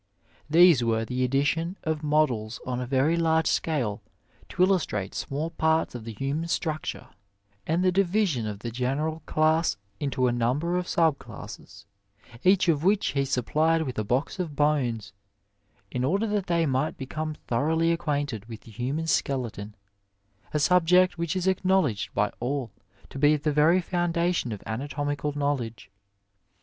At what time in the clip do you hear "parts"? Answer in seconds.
5.51-5.93